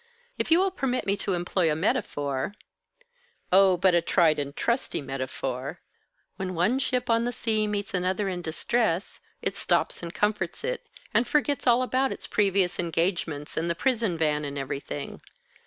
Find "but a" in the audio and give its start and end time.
3.77-4.01